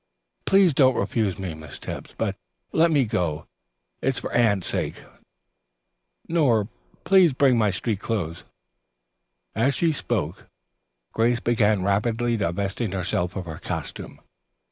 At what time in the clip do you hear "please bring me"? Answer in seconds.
7.03-7.59